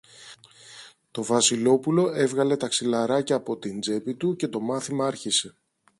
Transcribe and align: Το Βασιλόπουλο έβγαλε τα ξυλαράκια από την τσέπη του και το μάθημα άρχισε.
Το 1.11 1.23
Βασιλόπουλο 1.23 2.09
έβγαλε 2.13 2.57
τα 2.57 2.67
ξυλαράκια 2.67 3.35
από 3.35 3.57
την 3.57 3.79
τσέπη 3.81 4.15
του 4.15 4.35
και 4.35 4.47
το 4.47 4.59
μάθημα 4.59 5.05
άρχισε. 5.07 5.57